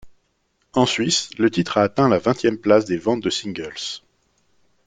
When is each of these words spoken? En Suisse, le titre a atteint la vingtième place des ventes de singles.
En 0.73 0.87
Suisse, 0.87 1.29
le 1.37 1.51
titre 1.51 1.77
a 1.77 1.83
atteint 1.83 2.09
la 2.09 2.17
vingtième 2.17 2.57
place 2.57 2.85
des 2.85 2.97
ventes 2.97 3.21
de 3.21 3.29
singles. 3.29 4.01